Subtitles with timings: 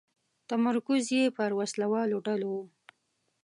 [0.49, 2.61] تمرکز یې پر وسله والو ډلو و.